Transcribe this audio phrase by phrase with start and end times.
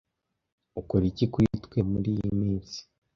[0.79, 2.79] Ukora iki kuri twe muri iyi minsi?